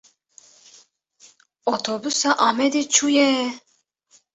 Otobûsa 1.73 2.31
Amedê 2.47 2.83
çûye. 2.93 3.31